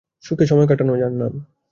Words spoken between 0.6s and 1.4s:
কাটানো যার নাম।